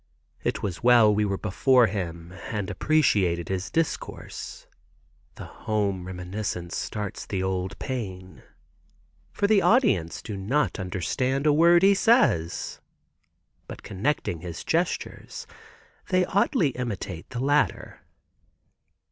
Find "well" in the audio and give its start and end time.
0.81-1.13